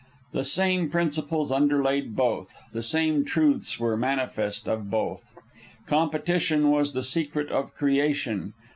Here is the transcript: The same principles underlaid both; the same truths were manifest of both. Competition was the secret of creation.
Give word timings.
The 0.31 0.43
same 0.43 0.89
principles 0.89 1.51
underlaid 1.51 2.15
both; 2.15 2.55
the 2.73 2.81
same 2.81 3.23
truths 3.23 3.79
were 3.79 3.95
manifest 3.95 4.67
of 4.67 4.89
both. 4.89 5.35
Competition 5.85 6.71
was 6.71 6.93
the 6.93 7.03
secret 7.03 7.51
of 7.51 7.75
creation. 7.75 8.55